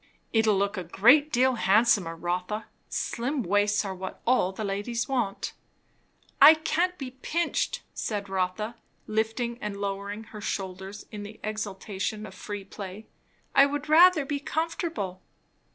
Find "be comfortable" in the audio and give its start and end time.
14.25-15.21